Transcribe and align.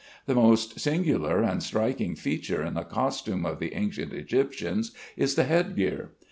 The 0.25 0.33
most 0.33 0.79
singular 0.79 1.43
and 1.43 1.61
striking 1.61 2.15
feature 2.15 2.63
in 2.63 2.73
the 2.73 2.81
costume 2.81 3.45
of 3.45 3.59
the 3.59 3.75
ancient 3.75 4.13
Egyptians 4.13 4.93
is 5.15 5.35
the 5.35 5.43
head 5.43 5.75
gear. 5.75 6.09